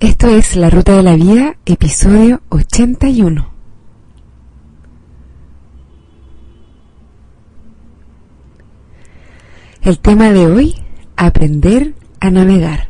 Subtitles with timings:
[0.00, 3.52] Esto es La Ruta de la Vida, episodio 81.
[9.82, 10.74] El tema de hoy,
[11.16, 12.88] aprender a navegar.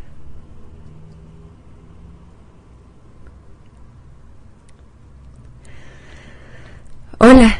[7.19, 7.57] Hola,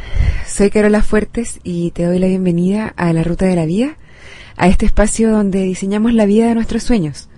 [0.47, 3.97] soy Carola Fuertes y te doy la bienvenida a La Ruta de la Vida,
[4.57, 7.30] a este espacio donde diseñamos la vida de nuestros sueños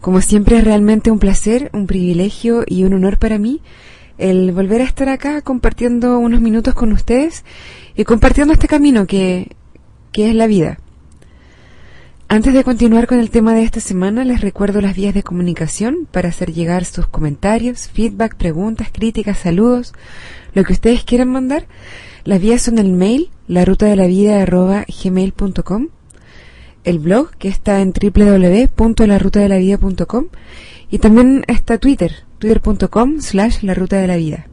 [0.00, 3.60] como siempre es realmente un placer, un privilegio y un honor para mí
[4.18, 7.44] el volver a estar acá compartiendo unos minutos con ustedes
[7.96, 9.56] y compartiendo este camino que,
[10.12, 10.78] que es la vida.
[12.30, 16.06] Antes de continuar con el tema de esta semana, les recuerdo las vías de comunicación
[16.10, 19.94] para hacer llegar sus comentarios, feedback, preguntas, críticas, saludos,
[20.52, 21.66] lo que ustedes quieran mandar.
[22.24, 25.88] Las vías son el mail, la ruta de la vida gmail.com
[26.88, 30.24] el blog que está en www.larutadelavida.com
[30.90, 34.46] y también está Twitter, twitter.com slash la ruta de la vida.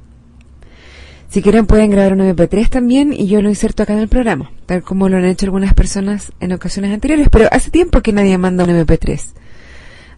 [1.30, 4.52] Si quieren pueden grabar un MP3 también y yo lo inserto acá en el programa,
[4.66, 8.38] tal como lo han hecho algunas personas en ocasiones anteriores, pero hace tiempo que nadie
[8.38, 9.22] manda un MP3.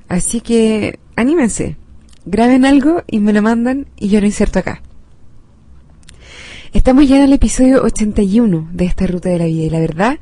[0.09, 1.77] Así que anímense,
[2.25, 4.81] graben algo y me lo mandan y yo lo inserto acá.
[6.73, 10.20] Estamos ya en el episodio 81 de esta ruta de la vida y la verdad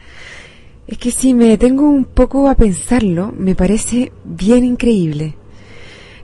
[0.87, 5.35] es que si me detengo un poco a pensarlo, me parece bien increíble.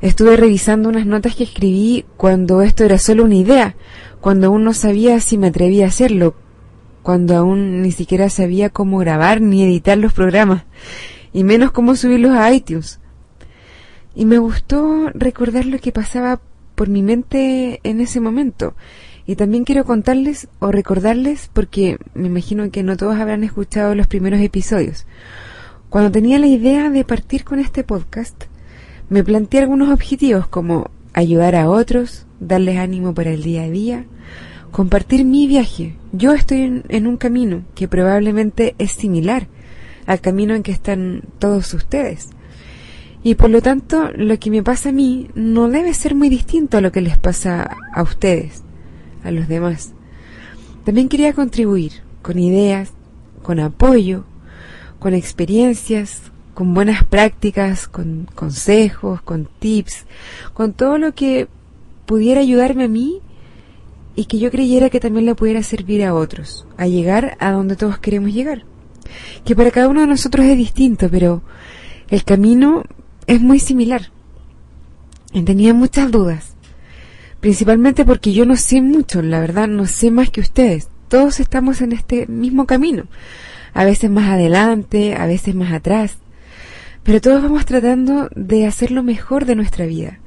[0.01, 3.75] Estuve revisando unas notas que escribí cuando esto era solo una idea,
[4.19, 6.35] cuando aún no sabía si me atrevía a hacerlo,
[7.03, 10.65] cuando aún ni siquiera sabía cómo grabar ni editar los programas,
[11.33, 12.99] y menos cómo subirlos a iTunes.
[14.15, 16.41] Y me gustó recordar lo que pasaba
[16.75, 18.75] por mi mente en ese momento,
[19.25, 24.07] y también quiero contarles o recordarles, porque me imagino que no todos habrán escuchado los
[24.07, 25.05] primeros episodios.
[25.89, 28.45] Cuando tenía la idea de partir con este podcast,
[29.09, 34.05] me planteé algunos objetivos como ayudar a otros, darles ánimo para el día a día,
[34.71, 35.95] compartir mi viaje.
[36.13, 39.47] Yo estoy en, un camino que probablemente es similar
[40.07, 42.29] al camino en que están todos ustedes.
[43.23, 46.77] Y por lo tanto, lo que me pasa a mí no debe ser muy distinto
[46.77, 48.63] a lo que les pasa a ustedes
[49.23, 49.93] a los demás.
[50.85, 52.91] También quería contribuir con ideas,
[53.43, 54.23] con apoyo,
[54.99, 60.05] con experiencias, con buenas prácticas, con consejos, con tips,
[60.53, 61.47] con todo lo que
[62.05, 63.21] pudiera ayudarme a mí
[64.15, 67.75] y que yo creyera que también le pudiera servir a otros, a llegar a donde
[67.75, 68.65] todos queremos llegar.
[69.45, 71.41] Que para cada uno de nosotros es distinto, pero
[72.09, 72.83] el camino
[73.27, 74.11] es muy similar.
[75.45, 76.55] Tenía muchas dudas
[77.41, 80.87] principalmente porque yo no sé mucho, la verdad no sé más que ustedes.
[81.09, 83.07] Todos estamos en este mismo camino,
[83.73, 86.17] a veces más adelante, a veces más atrás,
[87.03, 90.19] pero todos vamos tratando de hacer lo mejor de nuestra vida.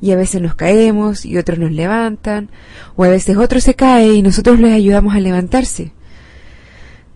[0.00, 2.48] Y a veces nos caemos y otros nos levantan,
[2.96, 5.92] o a veces otros se cae y nosotros les ayudamos a levantarse.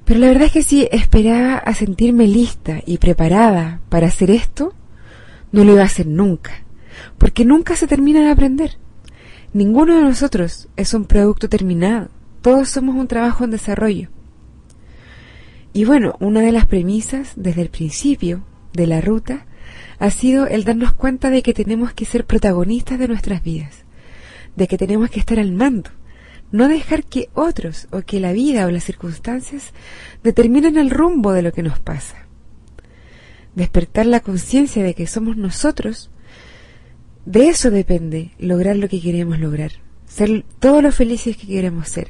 [0.05, 4.73] Pero la verdad es que si esperaba a sentirme lista y preparada para hacer esto,
[5.51, 6.65] no lo iba a hacer nunca,
[7.19, 8.79] porque nunca se termina de aprender.
[9.57, 12.11] Ninguno de nosotros es un producto terminado,
[12.43, 14.11] todos somos un trabajo en desarrollo.
[15.73, 18.45] Y bueno, una de las premisas desde el principio
[18.75, 19.47] de la ruta
[19.99, 23.87] ha sido el darnos cuenta de que tenemos que ser protagonistas de nuestras vidas,
[24.57, 25.89] de que tenemos que estar al mando,
[26.53, 29.73] no dejar que otros o que la vida o las circunstancias
[30.23, 32.27] determinen el rumbo de lo que nos pasa.
[33.55, 36.11] Despertar la conciencia de que somos nosotros
[37.27, 39.73] de eso depende lograr lo que queremos lograr,
[40.07, 42.09] ser todos los felices que queremos ser,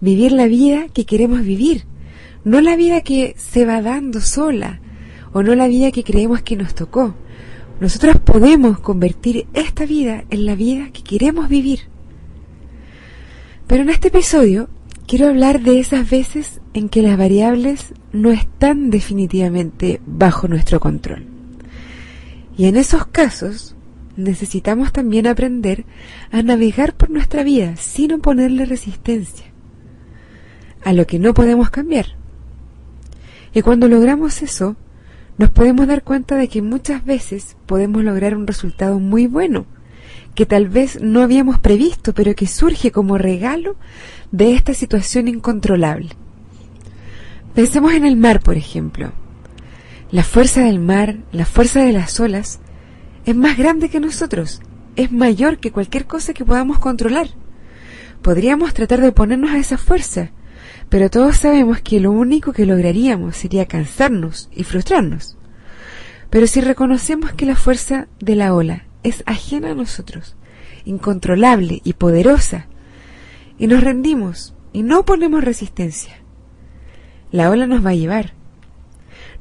[0.00, 1.84] vivir la vida que queremos vivir,
[2.44, 4.80] no la vida que se va dando sola
[5.32, 7.14] o no la vida que creemos que nos tocó.
[7.80, 11.82] Nosotros podemos convertir esta vida en la vida que queremos vivir.
[13.68, 14.68] Pero en este episodio
[15.06, 21.24] quiero hablar de esas veces en que las variables no están definitivamente bajo nuestro control.
[22.58, 23.76] Y en esos casos
[24.22, 25.84] necesitamos también aprender
[26.30, 29.46] a navegar por nuestra vida sin oponerle resistencia
[30.84, 32.06] a lo que no podemos cambiar.
[33.52, 34.76] Y cuando logramos eso,
[35.38, 39.66] nos podemos dar cuenta de que muchas veces podemos lograr un resultado muy bueno,
[40.34, 43.76] que tal vez no habíamos previsto, pero que surge como regalo
[44.30, 46.10] de esta situación incontrolable.
[47.54, 49.12] Pensemos en el mar, por ejemplo.
[50.12, 52.60] La fuerza del mar, la fuerza de las olas,
[53.30, 54.60] es más grande que nosotros,
[54.96, 57.28] es mayor que cualquier cosa que podamos controlar.
[58.22, 60.32] Podríamos tratar de oponernos a esa fuerza,
[60.88, 65.36] pero todos sabemos que lo único que lograríamos sería cansarnos y frustrarnos.
[66.28, 70.36] Pero si reconocemos que la fuerza de la ola es ajena a nosotros,
[70.84, 72.66] incontrolable y poderosa,
[73.58, 76.14] y nos rendimos y no ponemos resistencia.
[77.30, 78.34] La ola nos va a llevar,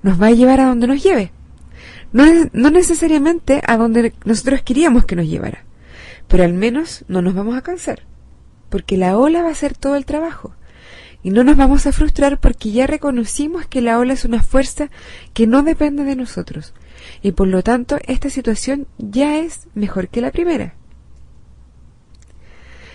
[0.04, 1.32] nos va a llevar a donde nos lleve,
[2.12, 5.66] no, no necesariamente a donde nosotros queríamos que nos llevara,
[6.28, 8.04] pero al menos no nos vamos a cansar,
[8.70, 10.56] porque la ola va a hacer todo el trabajo.
[11.22, 14.90] Y no nos vamos a frustrar porque ya reconocimos que la ola es una fuerza
[15.34, 16.74] que no depende de nosotros.
[17.22, 20.76] Y por lo tanto, esta situación ya es mejor que la primera.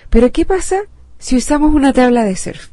[0.09, 0.83] Pero ¿qué pasa
[1.19, 2.71] si usamos una tabla de surf?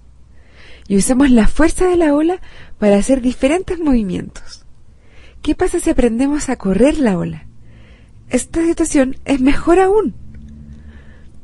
[0.88, 2.40] Y usamos la fuerza de la ola
[2.80, 4.61] para hacer diferentes movimientos.
[5.42, 7.48] ¿Qué pasa si aprendemos a correr la ola?
[8.30, 10.16] Esta situación es mejor aún.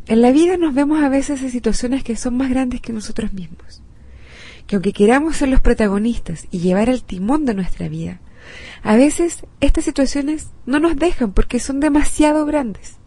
[0.07, 3.33] En la vida nos vemos a veces en situaciones que son más grandes que nosotros
[3.33, 3.81] mismos
[4.67, 8.19] que aunque queramos ser los protagonistas y llevar el timón de nuestra vida,
[8.83, 12.97] a veces estas situaciones no nos dejan porque son demasiado grandes.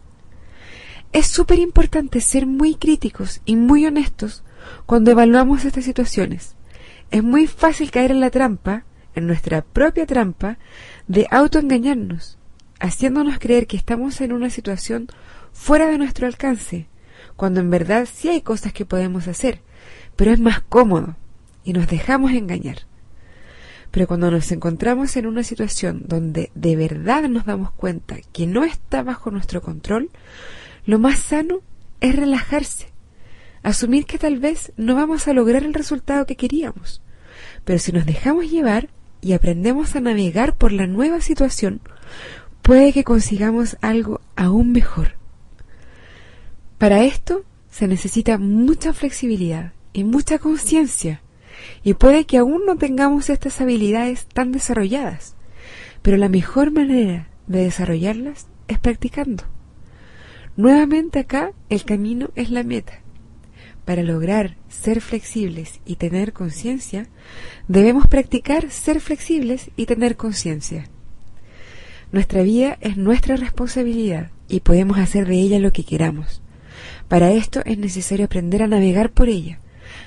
[1.13, 4.43] Es súper importante ser muy críticos y muy honestos
[4.85, 6.55] cuando evaluamos estas situaciones.
[7.11, 8.85] Es muy fácil caer en la trampa,
[9.15, 10.57] en nuestra propia trampa,
[11.07, 12.37] de autoengañarnos,
[12.79, 15.07] haciéndonos creer que estamos en una situación
[15.53, 16.87] fuera de nuestro alcance,
[17.35, 19.61] cuando en verdad sí hay cosas que podemos hacer,
[20.15, 21.15] pero es más cómodo,
[21.63, 22.79] y nos dejamos engañar.
[23.91, 28.63] Pero cuando nos encontramos en una situación donde de verdad nos damos cuenta que no
[28.63, 30.09] está bajo nuestro control,
[30.85, 31.59] lo más sano
[31.99, 32.87] es relajarse,
[33.63, 37.01] asumir que tal vez no vamos a lograr el resultado que queríamos,
[37.65, 38.89] pero si nos dejamos llevar
[39.21, 41.81] y aprendemos a navegar por la nueva situación,
[42.61, 45.15] puede que consigamos algo aún mejor.
[46.77, 51.21] Para esto se necesita mucha flexibilidad y mucha conciencia
[51.83, 55.35] y puede que aún no tengamos estas habilidades tan desarrolladas,
[56.01, 59.43] pero la mejor manera de desarrollarlas es practicando.
[60.57, 63.00] Nuevamente acá el camino es la meta.
[63.85, 67.07] Para lograr ser flexibles y tener conciencia,
[67.67, 70.87] debemos practicar ser flexibles y tener conciencia.
[72.11, 76.41] Nuestra vida es nuestra responsabilidad y podemos hacer de ella lo que queramos.
[77.07, 79.59] Para esto es necesario aprender a navegar por ella,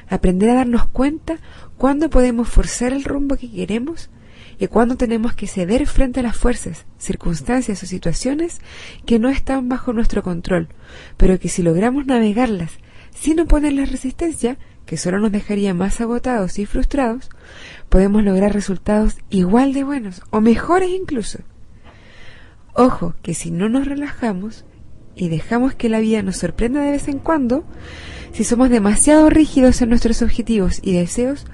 [0.08, 1.38] aprender a darnos cuenta
[1.76, 4.10] cuándo podemos forzar el rumbo que queremos
[4.58, 8.60] y cuándo tenemos que ceder frente a las fuerzas, circunstancias o situaciones
[9.04, 10.68] que no están bajo nuestro control,
[11.16, 12.78] pero que si logramos navegarlas
[13.14, 17.30] sin la resistencia, que solo nos dejaría más agotados y frustrados,
[17.88, 21.38] podemos lograr resultados igual de buenos o mejores incluso.
[22.74, 24.64] Ojo, que si no nos relajamos
[25.14, 27.64] y dejamos que la vida nos sorprenda de vez en cuando,
[28.32, 31.46] si somos demasiado rígidos en nuestros objetivos y deseos,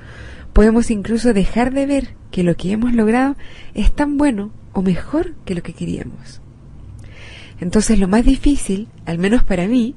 [0.53, 3.37] podemos incluso dejar de ver que lo que hemos logrado
[3.75, 6.41] es tan bueno o mejor que lo que queríamos.
[7.61, 9.95] Entonces lo más difícil, al menos para mí,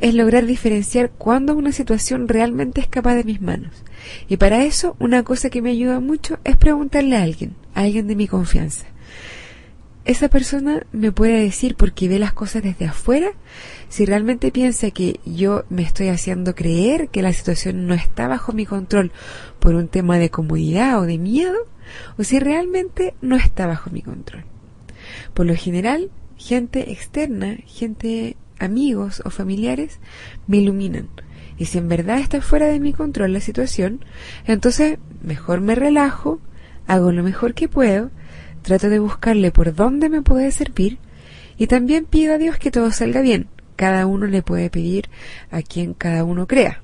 [0.00, 3.84] es lograr diferenciar cuándo una situación realmente escapa de mis manos.
[4.28, 8.06] Y para eso una cosa que me ayuda mucho es preguntarle a alguien, a alguien
[8.06, 8.86] de mi confianza
[10.08, 13.28] esa persona me puede decir, porque ve las cosas desde afuera,
[13.90, 18.54] si realmente piensa que yo me estoy haciendo creer que la situación no está bajo
[18.54, 19.12] mi control
[19.58, 21.58] por un tema de comodidad o de miedo,
[22.16, 24.44] o si realmente no está bajo mi control.
[25.34, 29.98] Por lo general, gente externa, gente amigos o familiares,
[30.46, 31.08] me iluminan.
[31.56, 34.04] Y si en verdad está fuera de mi control la situación,
[34.46, 36.40] entonces mejor me relajo,
[36.86, 38.10] hago lo mejor que puedo,
[38.62, 40.98] Trato de buscarle por dónde me puede servir
[41.56, 43.48] y también pido a Dios que todo salga bien.
[43.76, 45.08] Cada uno le puede pedir
[45.50, 46.82] a quien cada uno crea,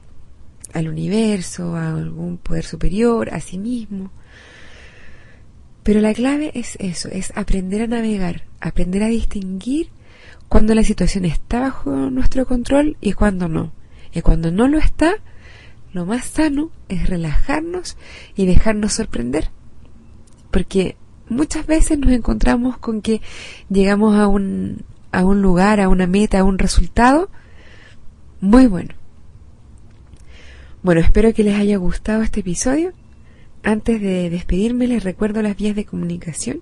[0.73, 4.13] al universo, a algún poder superior, a sí mismo.
[5.83, 9.91] Pero la clave es eso, es aprender a navegar, aprender a distinguir
[10.55, 13.73] cuando la situación está bajo nuestro control y cuando no.
[14.13, 15.17] Y cuando no lo está,
[15.93, 17.97] lo más sano es relajarnos
[18.37, 19.51] y dejarnos sorprender.
[20.53, 20.95] Porque
[21.29, 23.21] muchas veces nos encontramos con que
[23.69, 27.31] llegamos a un, a un lugar, a una meta, a un resultado
[28.41, 28.95] muy bueno.
[30.85, 32.93] Bueno, espero que les haya gustado este episodio.
[33.67, 36.61] Antes de despedirme les recuerdo las vías de comunicación.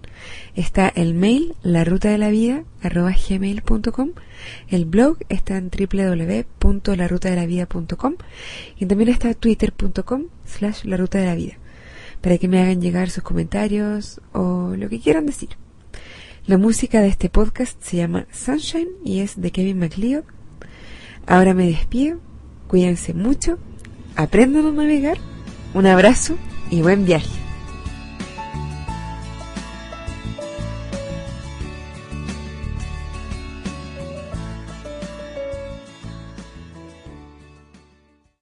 [0.54, 4.10] Está el mail, la ruta de la vida, gmail.com.
[4.68, 8.14] El blog está en www.larutadelavida.com
[8.78, 11.54] y también está twitter.com slash la de la vida
[12.20, 15.48] para que me hagan llegar sus comentarios o lo que quieran decir.
[16.46, 20.22] La música de este podcast se llama Sunshine y es de Kevin MacLeod.
[21.26, 22.20] Ahora me despido,
[22.68, 23.58] cuídense mucho,
[24.14, 25.18] aprendan a navegar,
[25.74, 26.38] un abrazo
[26.72, 27.41] y buen viaje.